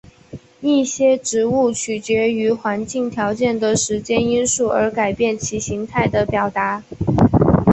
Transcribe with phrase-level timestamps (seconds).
[0.61, 6.81] 一些植物取决于环境条件的时间因素而改变其形态的表达。